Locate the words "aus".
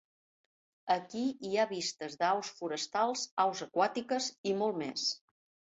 2.31-2.51, 3.47-3.63